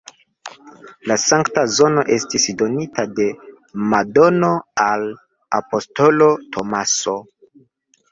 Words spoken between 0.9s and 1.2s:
La